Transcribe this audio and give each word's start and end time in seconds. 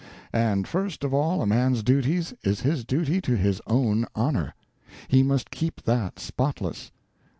And 0.33 0.67
first 0.67 1.03
of 1.03 1.13
all 1.13 1.43
a 1.43 1.45
man's 1.45 1.83
duties 1.83 2.33
is 2.41 2.61
his 2.61 2.83
duty 2.83 3.21
to 3.21 3.37
his 3.37 3.61
own 3.67 4.07
honor—he 4.15 5.21
must 5.21 5.51
keep 5.51 5.83
that 5.83 6.17
spotless. 6.17 6.89